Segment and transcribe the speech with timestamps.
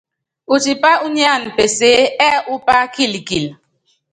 [0.53, 3.45] Utipá unyáan peseé ɛ́ɛ upá kilkil.